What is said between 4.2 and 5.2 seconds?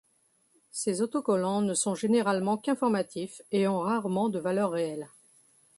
de valeur réelle.